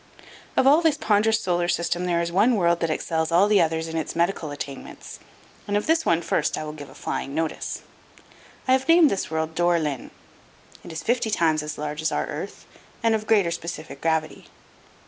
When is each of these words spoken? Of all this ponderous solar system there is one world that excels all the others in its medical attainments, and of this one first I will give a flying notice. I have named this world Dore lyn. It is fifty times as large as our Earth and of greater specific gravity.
Of 0.57 0.65
all 0.65 0.81
this 0.81 0.97
ponderous 0.97 1.39
solar 1.39 1.67
system 1.67 2.05
there 2.05 2.21
is 2.23 2.31
one 2.31 2.55
world 2.55 2.79
that 2.79 2.89
excels 2.89 3.31
all 3.31 3.47
the 3.47 3.61
others 3.61 3.87
in 3.87 3.95
its 3.97 4.15
medical 4.15 4.49
attainments, 4.49 5.19
and 5.67 5.77
of 5.77 5.85
this 5.85 6.07
one 6.07 6.23
first 6.23 6.57
I 6.57 6.63
will 6.63 6.71
give 6.73 6.89
a 6.89 6.95
flying 6.95 7.35
notice. 7.35 7.83
I 8.67 8.71
have 8.71 8.87
named 8.89 9.11
this 9.11 9.29
world 9.29 9.53
Dore 9.53 9.77
lyn. 9.77 10.09
It 10.83 10.91
is 10.91 11.03
fifty 11.03 11.29
times 11.29 11.61
as 11.61 11.77
large 11.77 12.01
as 12.01 12.11
our 12.11 12.25
Earth 12.25 12.65
and 13.03 13.13
of 13.13 13.27
greater 13.27 13.51
specific 13.51 14.01
gravity. 14.01 14.47